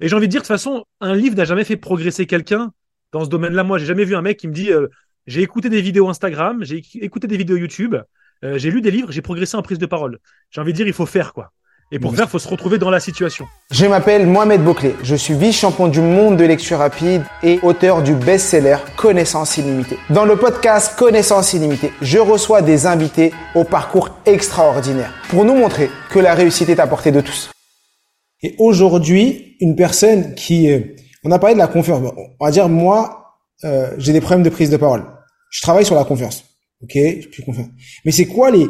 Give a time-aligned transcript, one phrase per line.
[0.00, 2.72] Et j'ai envie de dire, de toute façon, un livre n'a jamais fait progresser quelqu'un
[3.12, 3.64] dans ce domaine-là.
[3.64, 4.88] Moi, j'ai jamais vu un mec qui me dit euh,
[5.26, 7.96] j'ai écouté des vidéos Instagram, j'ai écouté des vidéos YouTube,
[8.44, 10.18] euh, j'ai lu des livres, j'ai progressé en prise de parole.
[10.50, 11.52] J'ai envie de dire, il faut faire quoi.
[11.92, 13.48] Et pour faire, il faut se retrouver dans la situation.
[13.72, 14.94] Je m'appelle Mohamed Bouclé.
[15.02, 19.98] Je suis vice-champion du monde de lecture rapide et auteur du best-seller Connaissance illimitée.
[20.08, 25.90] Dans le podcast Connaissance illimitée, je reçois des invités au parcours extraordinaire pour nous montrer
[26.10, 27.50] que la réussite est à portée de tous.
[28.42, 30.80] Et aujourd'hui, une personne qui, euh,
[31.24, 32.12] on a parlé de la confiance.
[32.38, 35.04] On va dire moi, euh, j'ai des problèmes de prise de parole.
[35.50, 36.44] Je travaille sur la confiance.
[36.82, 37.68] Ok, je suis confiant.
[38.04, 38.66] Mais c'est quoi les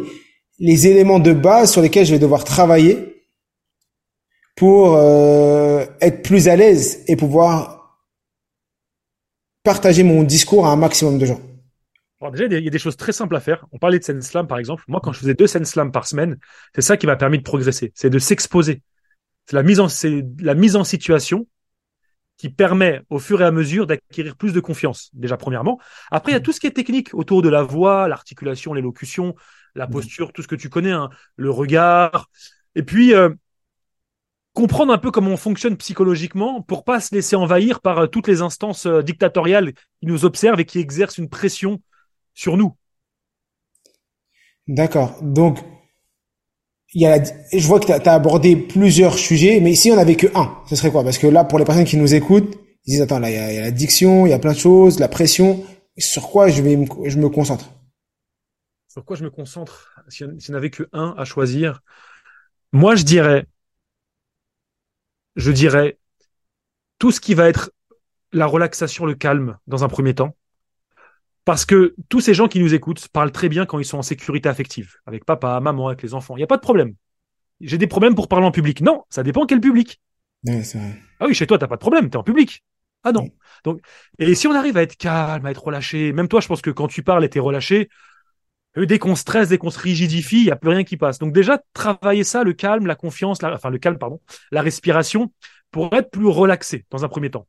[0.61, 3.25] les éléments de base sur lesquels je vais devoir travailler
[4.57, 7.99] pour euh, être plus à l'aise et pouvoir
[9.63, 11.41] partager mon discours à un maximum de gens?
[12.33, 13.67] Déjà, il y a des choses très simples à faire.
[13.73, 14.85] On parlait de scène slam, par exemple.
[14.89, 16.39] Moi, quand je faisais deux scènes slam par semaine,
[16.75, 17.93] c'est ça qui m'a permis de progresser.
[17.95, 18.83] C'est de s'exposer.
[19.51, 21.49] C'est la mise en, c'est la mise en situation
[22.37, 25.81] qui permet au fur et à mesure d'acquérir plus de confiance, déjà premièrement.
[26.13, 29.35] Après, il y a tout ce qui est technique autour de la voix, l'articulation, l'élocution,
[29.75, 29.91] la mmh.
[29.91, 32.31] posture, tout ce que tu connais, hein, le regard.
[32.77, 33.31] Et puis, euh,
[34.53, 38.29] comprendre un peu comment on fonctionne psychologiquement pour pas se laisser envahir par euh, toutes
[38.29, 41.83] les instances euh, dictatoriales qui nous observent et qui exercent une pression
[42.35, 42.77] sur nous.
[44.69, 45.21] D'accord.
[45.23, 45.59] Donc,
[46.93, 50.17] il y a je vois que tu as, abordé plusieurs sujets, mais si on avait
[50.17, 51.05] que un, ce serait quoi?
[51.05, 53.39] Parce que là, pour les personnes qui nous écoutent, ils disent, attends, là, il y
[53.39, 55.65] a, il y a la il y a plein de choses, la pression.
[55.99, 57.71] Sur quoi je vais, je me concentre?
[58.89, 59.95] Sur quoi je me concentre?
[60.09, 61.83] Si on n'avait que un à choisir,
[62.73, 63.47] moi, je dirais,
[65.37, 65.99] je dirais,
[66.99, 67.71] tout ce qui va être
[68.33, 70.37] la relaxation, le calme, dans un premier temps.
[71.51, 74.03] Parce que tous ces gens qui nous écoutent parlent très bien quand ils sont en
[74.03, 76.37] sécurité affective, avec papa, maman, avec les enfants.
[76.37, 76.95] Il n'y a pas de problème.
[77.61, 78.83] J'ai des problèmes pour parler en public.
[78.83, 80.01] Non, ça dépend quel public.
[81.19, 82.63] Ah oui, chez toi, t'as pas de problème, t'es en public.
[83.03, 83.31] Ah non.
[83.65, 83.81] Donc,
[84.21, 86.71] et si on arrive à être calme, à être relâché, même toi, je pense que
[86.71, 87.89] quand tu parles et t'es relâché,
[88.77, 91.19] euh, dès qu'on stresse, dès qu'on se rigidifie, il n'y a plus rien qui passe.
[91.19, 94.21] Donc déjà, travailler ça, le calme, la confiance, la, enfin le calme, pardon,
[94.53, 95.33] la respiration,
[95.73, 97.49] pour être plus relaxé dans un premier temps.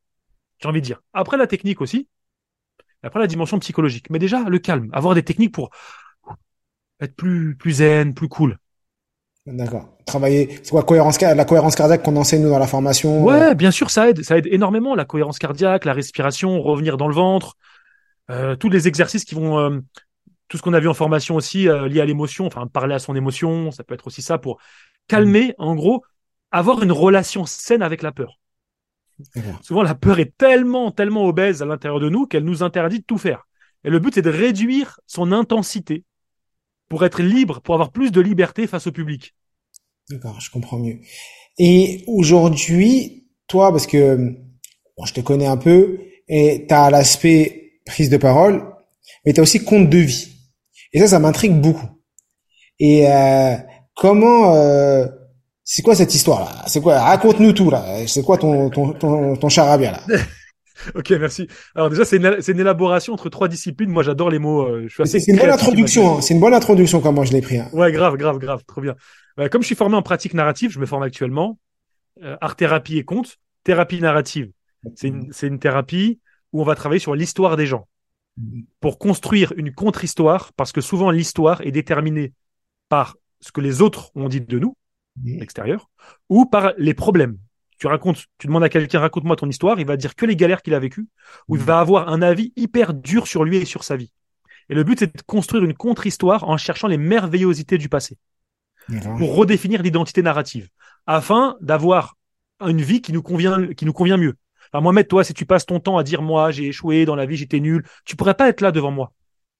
[0.60, 1.02] J'ai envie de dire.
[1.12, 2.08] Après la technique aussi,
[3.02, 4.10] après la dimension psychologique.
[4.10, 5.70] Mais déjà, le calme, avoir des techniques pour
[7.00, 8.58] être plus, plus zen, plus cool.
[9.44, 9.88] D'accord.
[10.06, 13.54] Travailler, c'est quoi cohérence, la cohérence cardiaque qu'on enseigne nous dans la formation Ouais, euh
[13.54, 17.14] bien sûr, ça aide, ça aide énormément la cohérence cardiaque, la respiration, revenir dans le
[17.14, 17.56] ventre,
[18.30, 19.80] euh, tous les exercices qui vont, euh,
[20.46, 23.16] tout ce qu'on a vu en formation aussi lié à l'émotion, enfin parler à son
[23.16, 24.58] émotion, ça peut être aussi ça pour
[25.08, 26.04] calmer, en gros,
[26.52, 28.38] avoir une relation saine avec la peur.
[29.62, 33.04] Souvent, la peur est tellement, tellement obèse à l'intérieur de nous qu'elle nous interdit de
[33.04, 33.46] tout faire.
[33.84, 36.04] Et le but, c'est de réduire son intensité
[36.88, 39.34] pour être libre, pour avoir plus de liberté face au public.
[40.10, 40.98] D'accord, je comprends mieux.
[41.58, 44.16] Et aujourd'hui, toi, parce que
[44.96, 48.64] bon, je te connais un peu, et tu as l'aspect prise de parole,
[49.24, 50.28] mais tu as aussi compte de vie.
[50.92, 51.88] Et ça, ça m'intrigue beaucoup.
[52.78, 53.56] Et euh,
[53.94, 55.06] comment euh,
[55.74, 56.64] c'est quoi cette histoire là?
[56.66, 57.00] C'est quoi?
[57.00, 58.06] Raconte-nous tout là.
[58.06, 60.02] C'est quoi ton ton ton, ton charabia là?
[60.96, 61.46] Ok, merci.
[61.76, 63.88] Alors déjà, c'est une, une, élaboration entre trois disciplines.
[63.88, 64.66] Moi, j'adore les mots.
[64.66, 65.20] Euh, je suis assez.
[65.20, 66.18] C'est une bonne introduction.
[66.18, 66.20] Hein.
[66.20, 67.58] C'est une bonne introduction comment je l'ai pris.
[67.58, 67.70] Hein.
[67.72, 68.96] Ouais, grave, grave, grave, trop bien.
[69.38, 71.58] Euh, comme je suis formé en pratique narrative, je me forme actuellement
[72.22, 73.38] euh, art thérapie et conte.
[73.64, 74.50] Thérapie narrative,
[74.96, 76.18] c'est une c'est une thérapie
[76.52, 77.86] où on va travailler sur l'histoire des gens
[78.80, 82.32] pour construire une contre-histoire, parce que souvent l'histoire est déterminée
[82.88, 84.74] par ce que les autres ont dit de nous
[85.26, 85.90] extérieur,
[86.28, 87.38] ou par les problèmes.
[87.78, 90.62] Tu racontes, tu demandes à quelqu'un, raconte-moi ton histoire, il va dire que les galères
[90.62, 91.08] qu'il a vécues,
[91.48, 91.64] ou il mm.
[91.64, 94.12] va avoir un avis hyper dur sur lui et sur sa vie.
[94.68, 98.16] Et le but, c'est de construire une contre-histoire en cherchant les merveillosités du passé,
[99.18, 100.68] pour redéfinir l'identité narrative,
[101.06, 102.16] afin d'avoir
[102.60, 104.34] une vie qui nous convient, qui nous convient mieux.
[104.72, 107.26] Enfin, Mohamed, toi, si tu passes ton temps à dire moi, j'ai échoué dans la
[107.26, 109.12] vie, j'étais nul, tu pourrais pas être là devant moi.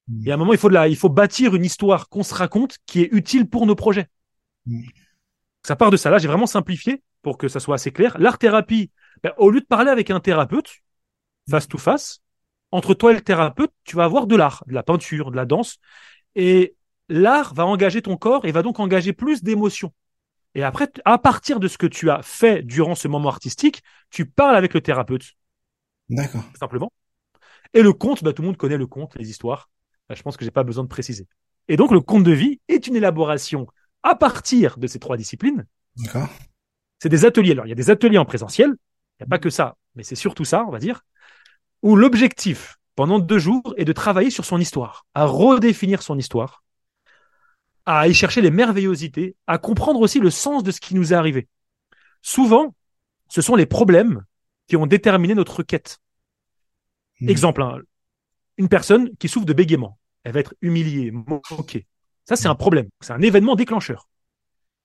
[0.09, 0.27] Mm.
[0.27, 2.79] Et à un moment, il faut de il faut bâtir une histoire qu'on se raconte
[2.87, 4.07] qui est utile pour nos projets.
[4.67, 4.83] Mm.
[5.65, 6.11] Ça part de ça.
[6.11, 8.17] Là, j'ai vraiment simplifié pour que ça soit assez clair.
[8.19, 8.91] L'art thérapie,
[9.23, 10.71] ben, au lieu de parler avec un thérapeute,
[11.49, 12.21] face to face,
[12.73, 15.45] entre toi et le thérapeute, tu vas avoir de l'art, de la peinture, de la
[15.45, 15.79] danse.
[16.35, 16.75] Et
[17.09, 19.93] l'art va engager ton corps et va donc engager plus d'émotions.
[20.55, 24.27] Et après, à partir de ce que tu as fait durant ce moment artistique, tu
[24.27, 25.33] parles avec le thérapeute.
[26.09, 26.45] D'accord.
[26.59, 26.93] Simplement.
[27.75, 29.71] Et le conte, bah, tout le monde connaît le conte, les histoires.
[30.09, 31.27] Bah, je pense que j'ai pas besoin de préciser.
[31.69, 33.67] Et donc, le conte de vie est une élaboration
[34.03, 35.67] à partir de ces trois disciplines.
[35.97, 36.29] D'accord.
[37.01, 37.53] C'est des ateliers.
[37.53, 38.69] Alors, il y a des ateliers en présentiel.
[38.69, 41.03] Il n'y a pas que ça, mais c'est surtout ça, on va dire,
[41.83, 46.63] où l'objectif, pendant deux jours, est de travailler sur son histoire, à redéfinir son histoire,
[47.87, 51.17] à y chercher les merveillosités, à comprendre aussi le sens de ce qui nous est
[51.17, 51.49] arrivé.
[52.21, 52.75] Souvent,
[53.29, 54.25] ce sont les problèmes
[54.69, 55.99] qui ont déterminé notre quête.
[57.21, 57.29] Mhm.
[57.29, 57.79] Exemple, hein,
[58.57, 61.87] une personne qui souffre de bégaiement, elle va être humiliée, moquée.
[62.25, 62.89] Ça, c'est un problème.
[63.01, 64.09] C'est un événement déclencheur.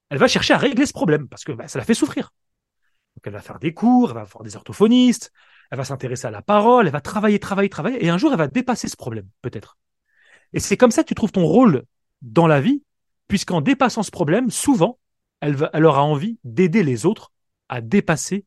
[0.10, 2.32] Elle va chercher à régler ce problème parce que bah, ça la fait souffrir.
[3.16, 5.32] Donc, elle va faire des cours, elle va voir des orthophonistes,
[5.72, 8.38] elle va s'intéresser à la parole, elle va travailler, travailler, travailler, et un jour, elle
[8.38, 9.78] va dépasser ce problème, peut-être.
[10.54, 11.84] Et c'est comme ça que tu trouves ton rôle
[12.22, 12.84] dans la vie,
[13.28, 15.00] puisqu'en dépassant ce problème, souvent,
[15.42, 17.32] elle, va, elle aura envie d'aider les autres
[17.70, 18.46] à dépasser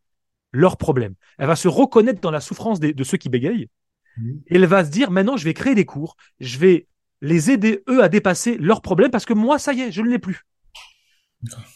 [0.52, 1.14] leurs problèmes.
[1.38, 3.68] Elle va se reconnaître dans la souffrance des- de ceux qui bégayent,
[4.16, 4.42] Mhm.
[4.46, 6.86] et elle va se dire, maintenant, je vais créer des cours, je vais
[7.20, 10.08] les aider, eux, à dépasser leurs problèmes, parce que moi, ça y est, je ne
[10.08, 10.46] l'ai plus.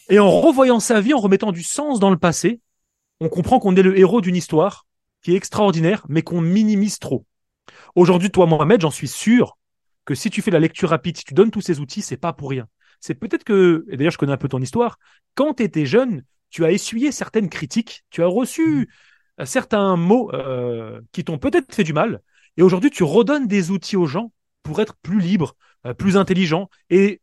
[0.09, 2.61] Et en revoyant sa vie, en remettant du sens dans le passé,
[3.19, 4.85] on comprend qu'on est le héros d'une histoire
[5.21, 7.25] qui est extraordinaire, mais qu'on minimise trop.
[7.95, 9.57] Aujourd'hui, toi, Mohamed, j'en suis sûr
[10.05, 12.33] que si tu fais la lecture rapide, si tu donnes tous ces outils, c'est pas
[12.33, 12.67] pour rien.
[12.99, 14.99] C'est peut-être que, et d'ailleurs, je connais un peu ton histoire,
[15.33, 18.89] quand tu étais jeune, tu as essuyé certaines critiques, tu as reçu
[19.39, 22.21] euh, certains mots euh, qui t'ont peut-être fait du mal,
[22.57, 24.31] et aujourd'hui, tu redonnes des outils aux gens
[24.65, 27.21] pour être plus libres, euh, plus intelligents, et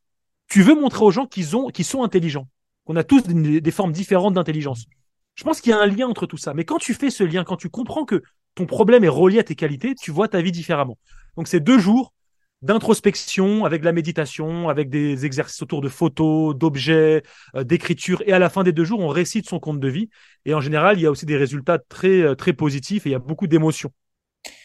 [0.48, 2.48] tu veux montrer aux gens qu'ils ont, qu'ils sont intelligents,
[2.84, 4.86] qu'on a tous des, formes différentes d'intelligence.
[5.34, 6.54] Je pense qu'il y a un lien entre tout ça.
[6.54, 8.22] Mais quand tu fais ce lien, quand tu comprends que
[8.54, 10.98] ton problème est relié à tes qualités, tu vois ta vie différemment.
[11.36, 12.12] Donc c'est deux jours
[12.60, 17.22] d'introspection avec la méditation, avec des exercices autour de photos, d'objets,
[17.56, 18.22] euh, d'écriture.
[18.26, 20.10] Et à la fin des deux jours, on récite son compte de vie.
[20.44, 23.12] Et en général, il y a aussi des résultats très, euh, très positifs et il
[23.12, 23.90] y a beaucoup d'émotions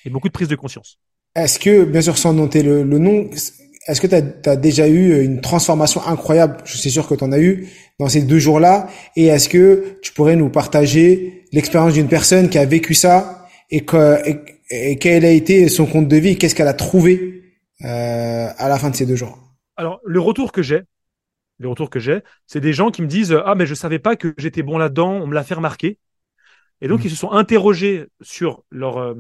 [0.06, 1.00] et beaucoup de prise de conscience.
[1.37, 3.29] Est-ce que, bien sûr, sans noter le, le nom,
[3.87, 4.15] est-ce que tu
[4.49, 6.57] as, déjà eu une transformation incroyable?
[6.65, 7.67] Je suis sûr que tu en as eu
[7.99, 8.87] dans ces deux jours-là.
[9.15, 13.85] Et est-ce que tu pourrais nous partager l'expérience d'une personne qui a vécu ça et,
[13.85, 14.39] que, et,
[14.71, 17.43] et quel a été son compte de vie Qu'est-ce qu'elle a trouvé
[17.85, 19.37] euh, à la fin de ces deux jours?
[19.77, 20.81] Alors, le retour que j'ai,
[21.59, 24.15] le retour que j'ai, c'est des gens qui me disent ah mais je savais pas
[24.15, 25.99] que j'étais bon là-dedans, on me l'a fait remarquer.
[26.81, 27.05] Et donc Mhm.
[27.05, 29.15] ils se sont interrogés sur leur euh,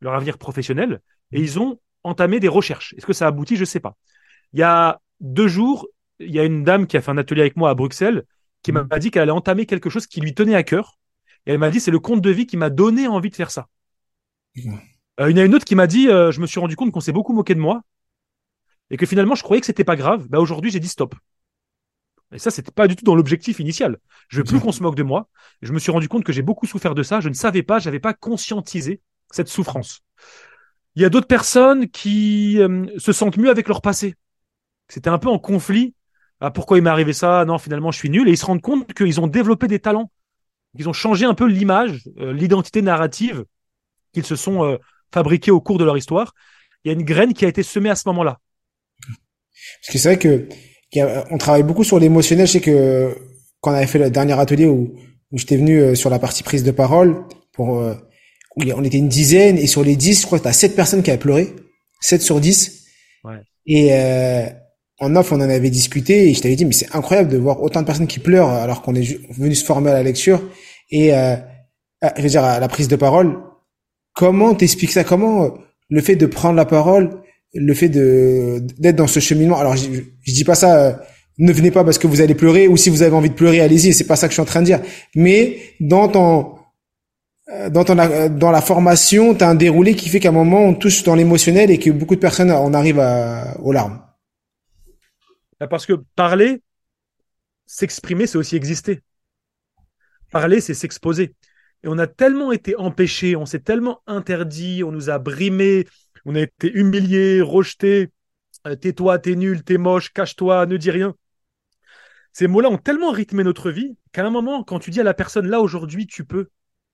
[0.00, 1.00] leur avenir professionnel
[1.32, 2.94] et ils ont entamé des recherches.
[2.96, 3.56] Est-ce que ça aboutit?
[3.56, 3.96] Je sais pas.
[4.52, 5.88] Il y a deux jours,
[6.18, 8.24] il y a une dame qui a fait un atelier avec moi à Bruxelles
[8.62, 10.98] qui m'a dit qu'elle allait entamer quelque chose qui lui tenait à cœur.
[11.46, 13.50] Et elle m'a dit c'est le compte de vie qui m'a donné envie de faire
[13.50, 13.68] ça.
[14.56, 14.80] Mhm.
[15.20, 16.76] Euh, il y en a une autre qui m'a dit euh, je me suis rendu
[16.76, 17.82] compte qu'on s'est beaucoup moqué de moi
[18.90, 20.26] et que finalement je croyais que c'était pas grave.
[20.28, 21.14] Bah aujourd'hui j'ai dit stop.
[22.32, 23.98] Et ça c'était pas du tout dans l'objectif initial.
[24.28, 25.28] Je veux plus qu'on se moque de moi.
[25.62, 27.20] Je me suis rendu compte que j'ai beaucoup souffert de ça.
[27.20, 29.00] Je ne savais pas, j'avais pas conscientisé
[29.30, 30.00] cette souffrance.
[30.96, 34.14] Il y a d'autres personnes qui euh, se sentent mieux avec leur passé.
[34.88, 35.94] C'était un peu en conflit.
[36.40, 37.44] Ah, pourquoi il m'est arrivé ça?
[37.44, 38.28] Non, finalement, je suis nul.
[38.28, 40.10] Et ils se rendent compte qu'ils ont développé des talents.
[40.78, 43.44] Ils ont changé un peu l'image, euh, l'identité narrative
[44.14, 44.78] qu'ils se sont euh,
[45.12, 46.32] fabriqués au cours de leur histoire.
[46.84, 48.38] Il y a une graine qui a été semée à ce moment-là.
[49.06, 50.48] Parce que c'est vrai que
[51.30, 52.46] on travaille beaucoup sur l'émotionnel.
[52.46, 53.14] Je sais que
[53.60, 54.94] quand on avait fait le dernier atelier où,
[55.30, 57.82] où j'étais venu sur la partie prise de parole, pour,
[58.58, 61.02] on était une dizaine, et sur les 10, je crois que tu as 7 personnes
[61.02, 61.54] qui avaient pleuré.
[62.00, 62.84] 7 sur 10.
[63.24, 63.34] Ouais.
[63.66, 64.46] Et euh,
[64.98, 67.62] en off, on en avait discuté, et je t'avais dit, mais c'est incroyable de voir
[67.62, 70.42] autant de personnes qui pleurent alors qu'on est venu se former à la lecture.
[70.90, 71.36] Et euh,
[72.00, 73.36] à- je veux dire, à la prise de parole,
[74.14, 75.04] comment t'expliques ça?
[75.04, 75.48] Comment euh,
[75.90, 77.20] le fait de prendre la parole
[77.54, 79.56] le fait de d'être dans ce cheminement?
[79.58, 79.88] Alors je,
[80.22, 80.78] je dis pas ça.
[80.86, 80.92] euh,
[81.38, 83.60] ne venez pas parce que vous allez pleurer ou si vous avez envie de pleurer,
[83.60, 83.92] allez-y.
[83.92, 84.80] C'est pas ça que je suis en train de dire.
[85.14, 86.54] Mais dans ton
[87.70, 90.74] dans ton euh, dans la formation, t'as un déroulé qui fait qu'à un moment on
[90.74, 94.00] touche dans l'émotionnel et que beaucoup de personnes on arrive à, aux larmes.
[95.60, 96.62] Bah, Parce que parler,
[97.66, 99.02] s'exprimer, c'est aussi exister.
[100.30, 101.34] Parler, c'est s'exposer.
[101.82, 105.86] Et on a tellement été empêchés, on s'est tellement interdit, on nous a brimés,
[106.24, 108.10] on a été humiliés, rejetés.
[108.66, 111.14] Euh, Tais-toi, t'es nul, t'es moche, cache-toi, ne dis rien.
[112.32, 115.14] Ces mots-là ont tellement rythmé notre vie qu'à un moment, quand tu dis à la
[115.14, 116.48] personne, là aujourd'hui, tu peux,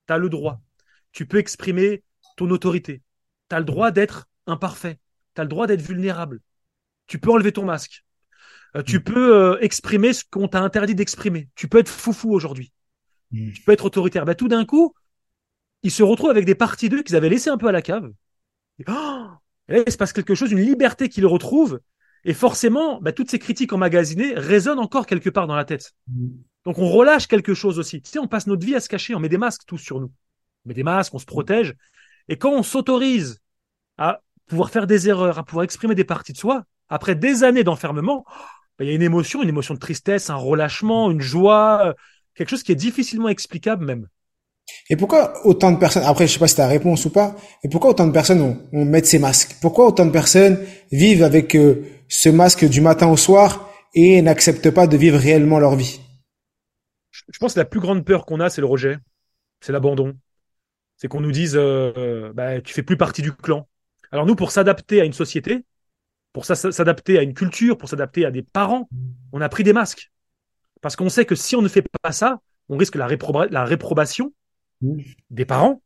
[0.06, 0.60] tu as le droit,
[1.12, 2.02] tu peux exprimer
[2.36, 3.02] ton autorité,
[3.50, 4.98] tu as le droit d'être imparfait,
[5.34, 6.40] tu as le droit d'être vulnérable,
[7.06, 8.04] tu peux enlever ton masque,
[8.76, 12.72] Euh, tu peux euh, exprimer ce qu'on t'a interdit d'exprimer, tu peux être foufou aujourd'hui,
[13.32, 13.52] Mm.
[13.52, 14.24] tu peux être autoritaire.
[14.26, 14.94] Bah, tout d'un coup,
[15.82, 18.10] ils se retrouvent avec des parties d'eux qu'ils avaient laissées un peu à la cave.
[18.80, 19.26] Et, oh
[19.68, 21.80] et là, il se passe quelque chose, une liberté qu'ils retrouvent.
[22.24, 25.94] Et forcément, bah, toutes ces critiques emmagasinées résonnent encore quelque part dans la tête.
[26.64, 28.00] Donc on relâche quelque chose aussi.
[28.02, 30.00] Tu sais, on passe notre vie à se cacher, on met des masques tous sur
[30.00, 30.12] nous.
[30.64, 31.74] On met des masques, on se protège.
[32.28, 33.40] Et quand on s'autorise
[33.98, 37.64] à pouvoir faire des erreurs, à pouvoir exprimer des parties de soi, après des années
[37.64, 38.24] d'enfermement,
[38.78, 41.92] ben, il y a une émotion, une émotion de tristesse, un relâchement, une joie, euh,
[42.34, 44.06] quelque chose qui est difficilement explicable même.
[44.88, 47.36] Et pourquoi autant de personnes, après je sais pas si tu as réponse ou pas,
[47.62, 49.56] mais pourquoi autant de personnes ont, ont mettent ces masques?
[49.60, 50.58] Pourquoi autant de personnes
[50.90, 55.58] vivent avec euh, ce masque du matin au soir et n'acceptent pas de vivre réellement
[55.58, 56.00] leur vie?
[57.32, 58.98] Je pense que la plus grande peur qu'on a, c'est le rejet,
[59.60, 60.16] c'est l'abandon.
[60.96, 63.68] C'est qu'on nous dise, euh, bah, tu fais plus partie du clan.
[64.12, 65.64] Alors nous, pour s'adapter à une société,
[66.32, 68.88] pour s'adapter à une culture, pour s'adapter à des parents,
[69.32, 70.12] on a pris des masques.
[70.80, 74.32] Parce qu'on sait que si on ne fait pas ça, on risque la, réprobation
[75.30, 75.82] des parents,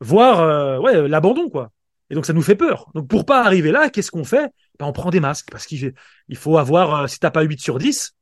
[0.00, 1.72] voire euh, l'abandon, quoi.
[2.10, 2.90] Et donc ça nous fait peur.
[2.94, 4.52] Donc pour pas arriver là, qu'est-ce qu'on fait?
[4.78, 5.94] Ben, On prend des masques, parce qu'il
[6.28, 8.21] il faut avoir, euh, si t'as pas 8 sur 10, euh,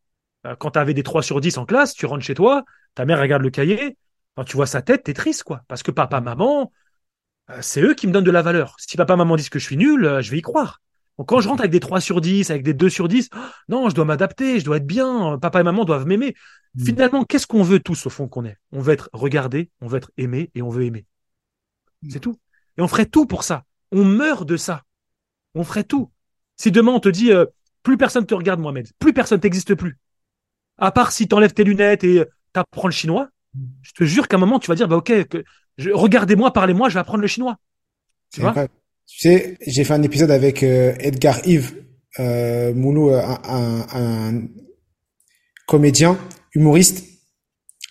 [0.58, 3.20] quand tu avais des 3 sur 10 en classe, tu rentres chez toi, ta mère
[3.20, 3.96] regarde le cahier,
[4.36, 5.62] quand tu vois sa tête, t'es triste, quoi.
[5.68, 6.72] Parce que papa, maman,
[7.60, 8.76] c'est eux qui me donnent de la valeur.
[8.78, 10.80] Si papa, maman disent que je suis nul, je vais y croire.
[11.20, 13.28] Donc quand je rentre avec des 3 sur 10, avec des 2 sur 10,
[13.68, 16.34] non, je dois m'adapter, je dois être bien, papa et maman doivent m'aimer.
[16.74, 16.84] Hmm.
[16.84, 19.98] Finalement, qu'est-ce qu'on veut tous au fond qu'on est On veut être regardé, on veut
[19.98, 21.04] être aimé et on veut aimer.
[22.02, 22.08] Hmm.
[22.08, 22.38] C'est tout.
[22.78, 23.64] Et on ferait tout pour ça.
[23.92, 24.84] On meurt de ça.
[25.54, 26.10] On ferait tout.
[26.56, 27.44] Si demain on te dit euh,
[27.82, 29.98] plus personne te regarde Mohamed, plus personne t'existe plus.
[30.80, 33.28] À part si t'enlèves tes lunettes et t'apprends le chinois,
[33.82, 35.12] je te jure qu'à un moment tu vas dire bah ok,
[35.78, 37.56] regardez-moi, parlez-moi, je vais apprendre le chinois.
[38.32, 38.54] Tu vois?
[39.06, 41.74] Tu sais, j'ai fait un épisode avec euh, Edgar Yves
[42.20, 44.42] euh, Moulou, un, un, un
[45.66, 46.18] comédien
[46.54, 47.04] humoriste,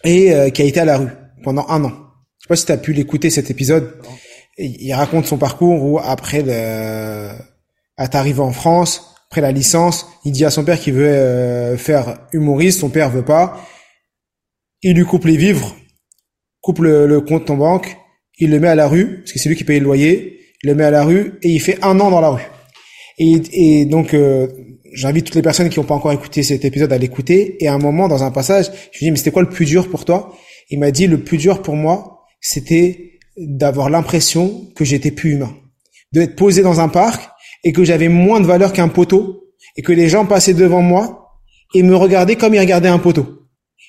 [0.03, 1.09] et euh, qui a été à la rue
[1.43, 1.89] pendant un an.
[2.39, 4.01] Je sais pas si tu as pu l'écouter cet épisode.
[4.57, 7.31] Il raconte son parcours où après le,
[7.97, 11.77] à arrivé en France, après la licence, il dit à son père qu'il veut euh,
[11.77, 13.63] faire humoriste, son père veut pas.
[14.81, 15.75] Il lui coupe les vivres,
[16.61, 17.95] coupe le, compte en banque,
[18.39, 20.69] il le met à la rue, parce que c'est lui qui paye le loyer, il
[20.69, 22.47] le met à la rue et il fait un an dans la rue.
[23.19, 24.47] Et, et donc, euh,
[24.93, 27.63] j'invite toutes les personnes qui n'ont pas encore écouté cet épisode à l'écouter.
[27.63, 29.65] Et à un moment, dans un passage, je lui dis, mais c'était quoi le plus
[29.65, 30.35] dur pour toi?
[30.71, 35.55] Il m'a dit, le plus dur pour moi, c'était d'avoir l'impression que j'étais plus humain.
[36.13, 37.29] D'être posé dans un parc
[37.63, 39.43] et que j'avais moins de valeur qu'un poteau
[39.75, 41.29] et que les gens passaient devant moi
[41.73, 43.47] et me regardaient comme ils regardaient un poteau.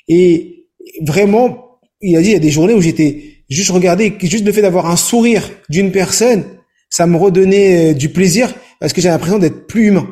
[0.08, 0.66] Et
[1.02, 4.52] vraiment, il a dit, il y a des journées où j'étais juste regardé, juste le
[4.52, 6.44] fait d'avoir un sourire d'une personne,
[6.88, 10.08] ça me redonnait euh, du plaisir parce que j'avais l'impression d'être plus humain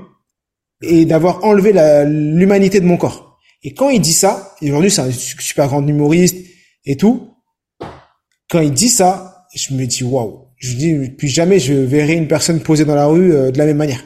[0.83, 1.73] et d'avoir enlevé
[2.07, 3.39] l'humanité de mon corps.
[3.63, 6.37] Et quand il dit ça, et aujourd'hui c'est un super grand humoriste
[6.85, 7.35] et tout,
[8.49, 10.48] quand il dit ça, je me dis waouh.
[10.59, 13.67] Je dis puis jamais je verrai une personne posée dans la rue euh, de la
[13.67, 14.03] même manière.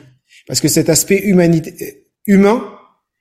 [0.47, 1.91] Parce que cet aspect humanité, euh,
[2.27, 2.79] humain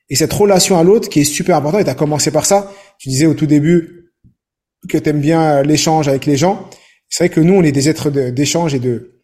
[0.10, 2.72] et cette relation à l'autre qui est super important, et tu as commencé par ça,
[3.00, 4.14] tu disais au tout début
[4.90, 6.70] que tu aimes bien l'échange avec les gens.
[7.08, 9.22] C'est vrai que nous, on est des êtres d'échange et de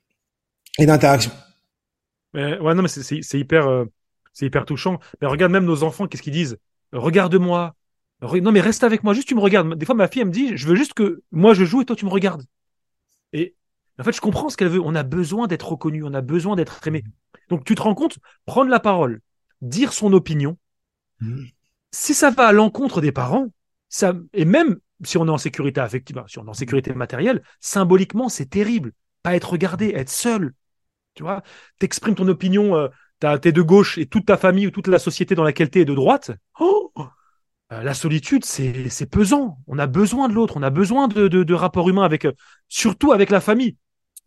[0.80, 1.32] et d'interaction.
[2.34, 3.86] ouais, non, mais c'est hyper, euh,
[4.34, 5.00] c'est hyper touchant.
[5.22, 6.58] Mais regarde même nos enfants, qu'est-ce qu'ils disent?
[6.92, 7.76] Regarde-moi.
[8.22, 9.76] Non, mais reste avec moi, juste tu me regardes.
[9.76, 11.86] Des fois, ma fille, elle me dit, je veux juste que moi je joue et
[11.86, 12.44] toi tu me regardes.
[13.34, 13.56] Et
[14.00, 14.82] en fait, je comprends ce qu'elle veut.
[14.82, 17.04] On a besoin d'être reconnu, on a besoin d'être aimé.
[17.50, 19.22] Donc, tu te rends compte, prendre la parole,
[19.62, 20.58] dire son opinion,
[21.20, 21.46] mmh.
[21.92, 23.48] si ça va à l'encontre des parents,
[23.90, 27.44] ça, et même si on est en sécurité affective, si on est en sécurité matérielle,
[27.60, 28.92] symboliquement, c'est terrible.
[29.24, 30.54] Pas être regardé, être seul.
[31.14, 31.42] Tu vois,
[31.80, 35.36] t'exprimes ton opinion, euh, t'es de gauche et toute ta famille ou toute la société
[35.36, 36.92] dans laquelle t'es est de droite, oh
[37.74, 39.60] euh, la solitude, c'est pesant.
[39.68, 42.32] On a besoin de l'autre, on a besoin de, de, de rapports humains avec, euh,
[42.70, 43.76] surtout avec la famille.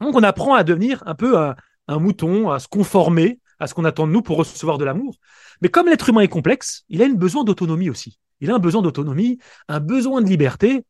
[0.00, 1.56] Donc on apprend à devenir un peu un,
[1.88, 5.16] un mouton, à se conformer à ce qu'on attend de nous pour recevoir de l'amour.
[5.60, 8.18] Mais comme l'être humain est complexe, il a une besoin d'autonomie aussi.
[8.40, 9.38] Il a un besoin d'autonomie,
[9.68, 10.82] un besoin de liberté.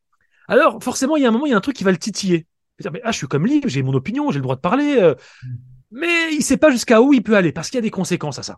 [0.47, 1.97] Alors forcément, il y a un moment, il y a un truc qui va le
[1.97, 2.47] titiller.
[2.79, 4.95] Dire, mais, ah, je suis comme libre, j'ai mon opinion, j'ai le droit de parler.
[4.99, 5.13] Euh,
[5.91, 8.39] mais il sait pas jusqu'à où il peut aller parce qu'il y a des conséquences
[8.39, 8.57] à ça.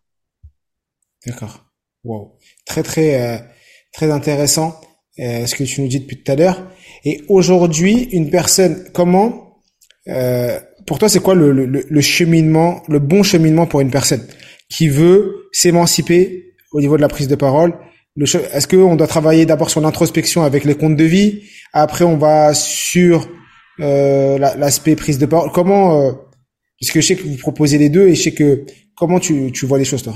[1.26, 1.66] D'accord.
[2.04, 2.38] Wow.
[2.66, 3.40] Très très euh,
[3.94, 4.80] très intéressant
[5.20, 6.68] euh, ce que tu nous dis depuis tout à l'heure.
[7.04, 9.43] Et aujourd'hui, une personne, comment
[10.08, 14.22] euh, pour toi, c'est quoi le, le, le, cheminement, le bon cheminement pour une personne
[14.70, 17.74] qui veut s'émanciper au niveau de la prise de parole?
[18.20, 21.44] Est-ce qu'on doit travailler d'abord sur l'introspection avec les comptes de vie?
[21.72, 23.28] Après, on va sur
[23.80, 25.52] euh, l'aspect prise de parole.
[25.52, 26.14] Comment
[26.78, 29.66] Puisque je sais que vous proposez les deux et je sais que comment tu, tu
[29.66, 30.16] vois les choses toi?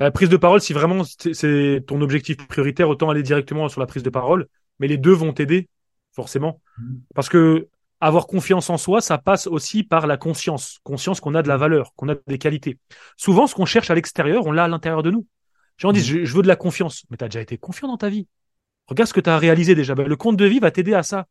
[0.00, 3.86] La prise de parole, si vraiment c'est ton objectif prioritaire, autant aller directement sur la
[3.86, 4.46] prise de parole.
[4.78, 5.68] Mais les deux vont t'aider
[6.14, 6.94] forcément, mmh.
[7.14, 7.68] parce que
[8.00, 11.56] avoir confiance en soi, ça passe aussi par la conscience, conscience qu'on a de la
[11.56, 12.78] valeur, qu'on a des qualités.
[13.16, 15.26] Souvent, ce qu'on cherche à l'extérieur, on l'a à l'intérieur de nous.
[15.78, 16.24] Les gens disent, mmh.
[16.24, 18.26] je, veux de la confiance, mais tu as déjà été confiant dans ta vie.
[18.86, 19.94] Regarde ce que tu as réalisé déjà.
[19.94, 21.26] Ben, le compte de vie va t'aider à ça,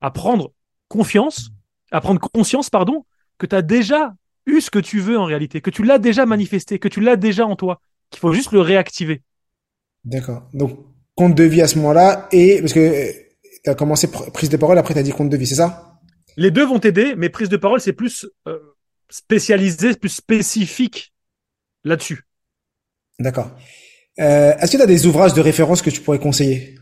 [0.00, 0.52] à prendre
[0.88, 1.50] confiance,
[1.92, 3.06] à prendre conscience, pardon,
[3.38, 4.14] que tu as déjà
[4.46, 7.16] eu ce que tu veux en réalité, que tu l'as déjà manifesté, que tu l'as
[7.16, 9.22] déjà en toi, qu'il faut juste le réactiver.
[10.04, 10.42] D'accord.
[10.54, 10.78] Donc,
[11.14, 13.12] compte de vie à ce moment-là, et parce que
[13.62, 15.89] tu as commencé prise de parole, après tu as dit compte de vie, c'est ça?
[16.36, 18.58] Les deux vont t'aider, mais prise de parole, c'est plus euh,
[19.08, 21.12] spécialisé, plus spécifique
[21.84, 22.24] là-dessus.
[23.18, 23.50] D'accord.
[24.18, 26.78] Euh, Est-ce que tu as des ouvrages de référence que tu pourrais conseiller?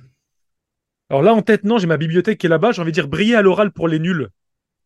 [1.10, 2.72] Alors là, en tête, non, j'ai ma bibliothèque qui est là-bas.
[2.72, 4.28] J'ai envie de dire Briller à l'oral pour les nuls.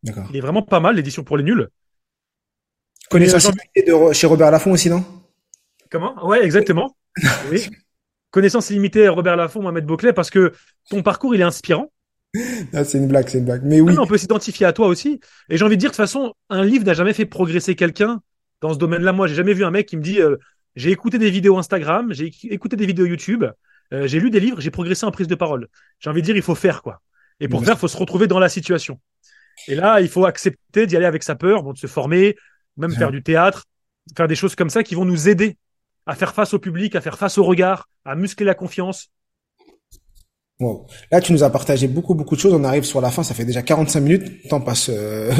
[0.03, 0.25] D'accord.
[0.29, 1.67] Il est vraiment pas mal, l'édition pour les nuls.
[3.09, 5.03] Connaissance illimitée de chez Robert Laffont aussi, non?
[5.89, 6.25] Comment?
[6.25, 6.95] Ouais, exactement.
[7.51, 7.69] oui.
[8.31, 10.53] Connaissance illimitée, Robert Laffont, Mohamed Bouclet, parce que
[10.89, 11.91] ton parcours, il est inspirant.
[12.73, 13.63] Ah, c'est une blague, c'est une blague.
[13.63, 13.95] Mais oui.
[13.99, 15.19] on peut s'identifier à toi aussi.
[15.49, 18.21] Et j'ai envie de dire, de toute façon, un livre n'a jamais fait progresser quelqu'un
[18.61, 19.13] dans ce domaine-là.
[19.13, 20.37] Moi, j'ai jamais vu un mec qui me dit, euh,
[20.75, 23.45] j'ai écouté des vidéos Instagram, j'ai écouté des vidéos YouTube,
[23.93, 25.67] euh, j'ai lu des livres, j'ai progressé en prise de parole.
[25.99, 27.01] J'ai envie de dire, il faut faire, quoi.
[27.39, 28.99] Et pour faire, il faut se retrouver dans la situation.
[29.67, 32.35] Et là, il faut accepter d'y aller avec sa peur, bon, de se former,
[32.77, 33.65] même faire du théâtre,
[34.15, 35.57] faire des choses comme ça qui vont nous aider
[36.05, 39.09] à faire face au public, à faire face au regard, à muscler la confiance.
[40.59, 40.85] Wow.
[41.11, 42.53] Là, tu nous as partagé beaucoup, beaucoup de choses.
[42.53, 43.23] On arrive sur la fin.
[43.23, 44.31] Ça fait déjà 45 minutes.
[44.43, 45.31] Le temps passe, euh,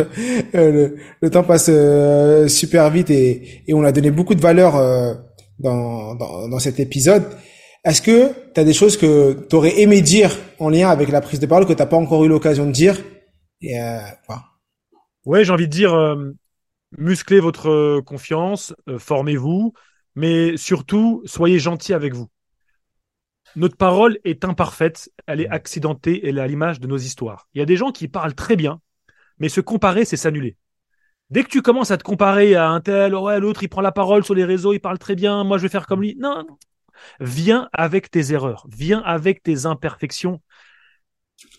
[1.47, 5.13] passe euh, super vite et, et, on a donné beaucoup de valeur euh,
[5.59, 7.23] dans, dans, cet épisode.
[7.85, 11.21] Est-ce que tu as des choses que tu aurais aimé dire en lien avec la
[11.21, 12.97] prise de parole que t'as pas encore eu l'occasion de dire?
[13.61, 13.77] Et,
[15.25, 15.95] Ouais, j'ai envie de dire,
[16.97, 19.73] musclez votre confiance, formez-vous,
[20.15, 22.27] mais surtout, soyez gentil avec vous.
[23.55, 27.47] Notre parole est imparfaite, elle est accidentée, elle est à l'image de nos histoires.
[27.53, 28.79] Il y a des gens qui parlent très bien,
[29.37, 30.57] mais se comparer, c'est s'annuler.
[31.29, 33.91] Dès que tu commences à te comparer à un tel, ouais, l'autre, il prend la
[33.91, 36.15] parole sur les réseaux, il parle très bien, moi, je vais faire comme lui.
[36.19, 36.57] Non, non.
[37.19, 40.41] Viens avec tes erreurs, viens avec tes imperfections.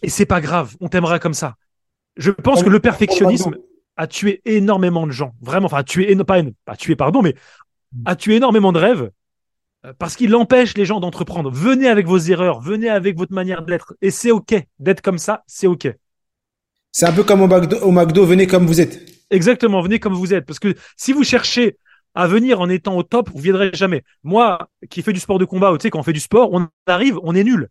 [0.02, 1.56] Et c'est pas grave, on t'aimera comme ça.
[2.16, 3.56] Je pense que le perfectionnisme
[3.96, 5.34] a tué énormément de gens.
[5.40, 7.34] Vraiment, enfin, a tué, pas, pas tué, pardon, mais
[8.04, 9.10] a tué énormément de rêves
[9.98, 11.50] parce qu'il empêche les gens d'entreprendre.
[11.50, 13.94] Venez avec vos erreurs, venez avec votre manière d'être.
[14.00, 14.54] Et c'est OK.
[14.78, 15.88] D'être comme ça, c'est OK.
[16.92, 19.00] C'est un peu comme au McDo, au McDo, venez comme vous êtes.
[19.30, 20.46] Exactement, venez comme vous êtes.
[20.46, 21.76] Parce que si vous cherchez
[22.14, 24.04] à venir en étant au top, vous viendrez jamais.
[24.22, 26.68] Moi, qui fais du sport de combat, tu sais, quand on fait du sport, on
[26.86, 27.68] arrive, on est nul.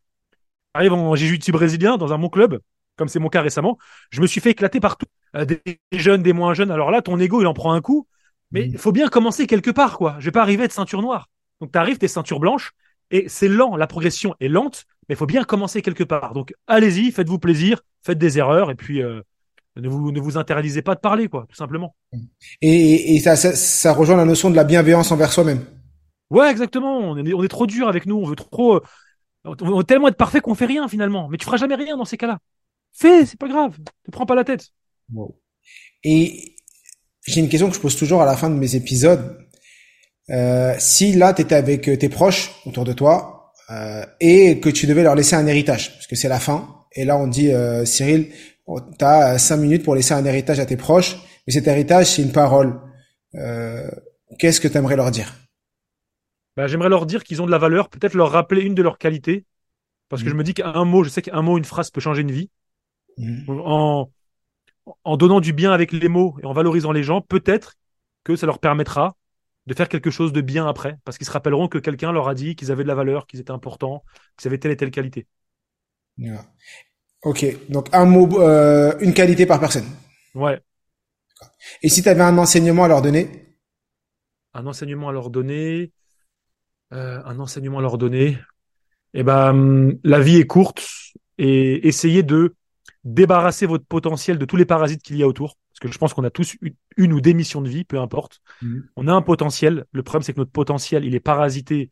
[0.76, 2.60] J'arrive en jiu-jitsu brésilien dans un bon club,
[2.97, 3.78] comme c'est mon cas récemment.
[4.10, 5.06] Je me suis fait éclater partout.
[5.36, 5.62] Euh, des
[5.93, 6.71] jeunes, des moins jeunes.
[6.71, 8.08] Alors là, ton ego, il en prend un coup.
[8.52, 10.15] Mais il faut bien commencer quelque part, quoi.
[10.19, 11.30] Je vais pas arriver à être ceinture noire.
[11.63, 12.73] Donc tu arrives, t'es ceinture blanche,
[13.10, 16.34] et c'est lent, la progression est lente, mais il faut bien commencer quelque part.
[16.34, 19.21] Donc allez-y, faites-vous plaisir, faites des erreurs, et puis euh,
[19.78, 21.95] ne vous ne vous interdisez pas de parler, quoi, tout simplement.
[22.62, 25.63] Et, et ça, ça, rejoint la notion de la bienveillance envers soi-même.
[26.30, 26.97] Ouais, exactement.
[26.97, 28.82] On est, on est trop dur avec nous, on veut trop, euh,
[29.45, 31.30] on veut tellement être parfait qu'on fait rien finalement.
[31.30, 32.39] Mais tu feras jamais rien dans ces cas-là.
[32.91, 33.80] Fais, c'est pas grave.
[33.80, 34.67] Ne prends pas la tête.
[36.04, 36.58] Et
[37.26, 39.39] j'ai une question que je pose toujours à la fin de mes épisodes.
[40.30, 44.70] Euh, si là, tu étais avec euh, tes proches autour de toi euh, et que
[44.70, 47.52] tu devais leur laisser un héritage, parce que c'est la fin, et là on dit,
[47.52, 48.32] euh, Cyril,
[48.66, 52.08] oh, tu as cinq minutes pour laisser un héritage à tes proches, mais cet héritage,
[52.08, 52.80] c'est une parole.
[53.36, 53.90] Euh,
[54.40, 55.34] Qu'est-ce que tu aimerais leur dire?
[56.56, 58.98] Bah, J'aimerais leur dire qu'ils ont de la valeur, peut-être leur rappeler une de leurs
[58.98, 59.46] qualités,
[60.10, 60.38] parce que je mmh.
[60.38, 62.50] me dis qu'un mot, je sais qu'un mot, une phrase peut changer une vie.
[63.18, 63.50] Mmh.
[63.50, 64.10] En,
[65.04, 67.76] en donnant du bien avec les mots et en valorisant les gens, peut-être
[68.24, 69.16] que ça leur permettra
[69.65, 72.34] de faire quelque chose de bien après, parce qu'ils se rappelleront que quelqu'un leur a
[72.34, 74.04] dit qu'ils avaient de la valeur, qu'ils étaient importants,
[74.38, 75.28] qu'ils avaient telle et telle qualité.
[77.23, 79.86] Ok, donc un mot, euh, une qualité par personne.
[80.36, 80.60] Ouais.
[81.82, 83.56] Et si tu avais un enseignement à leur donner?
[84.54, 85.91] Un enseignement à leur donner,
[86.91, 88.38] euh, un enseignement à leur donner.
[89.13, 90.86] Eh ben, la vie est courte
[91.38, 92.56] et essayez de
[93.04, 95.58] débarrasser votre potentiel de tous les parasites qu'il y a autour.
[95.84, 96.56] Que je pense qu'on a tous
[96.96, 98.39] une, ou des missions de vie, peu importe.
[98.62, 98.88] Mhm.
[98.96, 99.86] On a un potentiel.
[99.91, 101.91] Le problème, c'est que notre potentiel, il est parasité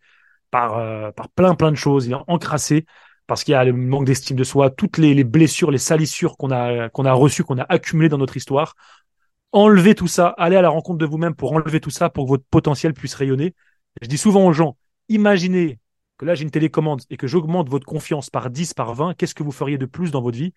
[0.50, 2.06] par, euh, par plein, plein de choses.
[2.08, 2.86] Il est encrassé
[3.28, 6.52] parce qu'il y a le manque d'estime de soi, toutes les, blessures, les salissures qu'on
[6.52, 8.76] a, qu'on a reçues, qu'on a accumulées dans notre histoire.
[9.52, 12.30] Enlevez tout ça, allez à la rencontre de vous-même pour enlever tout ça, pour que
[12.30, 13.54] votre potentiel puisse rayonner.
[14.02, 14.78] Je dis souvent aux gens,
[15.10, 15.80] imaginez
[16.18, 19.36] que là j'ai une télécommande et que j'augmente votre confiance par 10, par 20, qu'est-ce
[19.36, 20.54] que vous feriez de plus dans votre vie?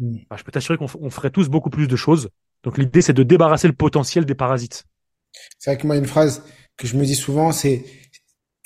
[0.00, 0.16] Mm.
[0.28, 2.30] bah, Je peux t'assurer qu'on ferait tous beaucoup plus de choses.
[2.64, 4.84] Donc l'idée, c'est de débarrasser le potentiel des parasites.
[5.58, 6.42] C'est vrai que moi, une phrase
[6.76, 7.84] que je me dis souvent, c'est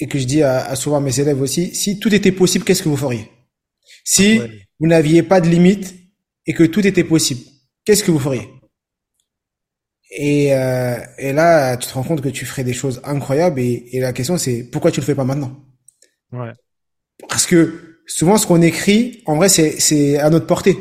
[0.01, 2.85] et que je dis à, souvent à mes élèves aussi, si tout était possible, qu'est-ce
[2.85, 3.29] que vous feriez?
[4.05, 4.41] Si
[4.79, 5.93] vous n'aviez pas de limite
[6.47, 7.41] et que tout était possible,
[7.85, 8.49] qu'est-ce que vous feriez?
[10.11, 13.89] Et, euh, et là, tu te rends compte que tu ferais des choses incroyables et,
[13.93, 15.65] et la question c'est pourquoi tu le fais pas maintenant?
[16.33, 16.53] Ouais.
[17.29, 20.79] Parce que souvent ce qu'on écrit, en vrai, c'est à notre portée.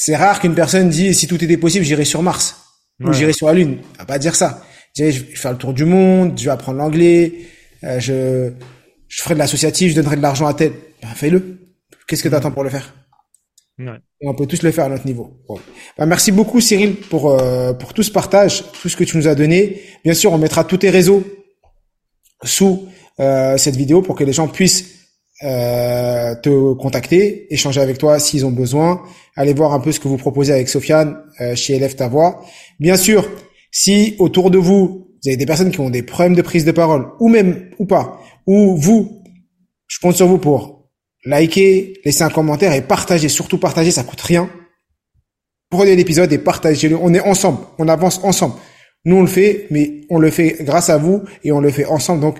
[0.00, 2.56] C'est rare qu'une personne dise si tout était possible, j'irai sur Mars
[3.00, 3.78] ou j'irai sur la Lune.
[3.96, 4.62] On va pas dire ça.
[4.96, 7.32] Je vais faire le tour du monde, je vais apprendre l'anglais,
[7.82, 8.52] euh, je,
[9.08, 10.72] je ferai de l'associatif, je donnerai de l'argent à tel.
[11.02, 11.58] Ben, fais-le.
[12.06, 12.94] Qu'est-ce que tu attends pour le faire?
[13.80, 13.98] Ouais.
[14.20, 15.36] On peut tous le faire à notre niveau.
[15.98, 19.26] Ben, merci beaucoup Cyril pour euh, pour tout ce partage, tout ce que tu nous
[19.26, 19.82] as donné.
[20.04, 21.24] Bien sûr, on mettra tous tes réseaux
[22.44, 22.86] sous
[23.18, 24.97] euh, cette vidéo pour que les gens puissent
[25.42, 29.02] euh, te contacter, échanger avec toi s'ils ont besoin,
[29.36, 32.44] aller voir un peu ce que vous proposez avec Sofiane euh, chez Élève ta voix.
[32.80, 33.28] Bien sûr,
[33.70, 36.72] si autour de vous, vous avez des personnes qui ont des problèmes de prise de
[36.72, 39.22] parole, ou même, ou pas, ou vous,
[39.86, 40.88] je compte sur vous pour
[41.24, 44.50] liker, laisser un commentaire et partager, surtout partager, ça coûte rien.
[45.70, 46.96] Prenez l'épisode et partagez-le.
[46.96, 48.54] On est ensemble, on avance ensemble.
[49.04, 51.84] Nous, on le fait, mais on le fait grâce à vous et on le fait
[51.84, 52.20] ensemble.
[52.20, 52.38] Donc,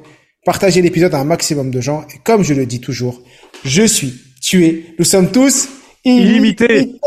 [0.49, 2.07] Partagez l'épisode à un maximum de gens.
[2.09, 3.21] Et comme je le dis toujours,
[3.67, 4.95] je suis, tué.
[4.99, 5.69] nous sommes tous
[6.07, 6.99] illimités.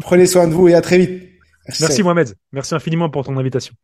[0.00, 1.24] Prenez soin de vous et à très vite.
[1.78, 2.32] Merci Mohamed.
[2.52, 3.74] Merci infiniment pour ton invitation.